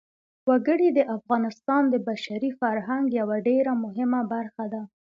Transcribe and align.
وګړي 0.49 0.89
د 0.93 0.99
افغانستان 1.15 1.83
د 1.89 1.95
بشري 2.07 2.51
فرهنګ 2.59 3.05
یوه 3.19 3.37
ډېره 3.47 3.71
مهمه 3.83 4.21
برخه 4.33 4.65
ده. 4.73 4.81